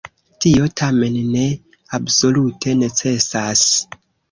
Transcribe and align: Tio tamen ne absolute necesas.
Tio 0.45 0.63
tamen 0.81 1.19
ne 1.35 1.43
absolute 1.99 2.77
necesas. 2.83 3.69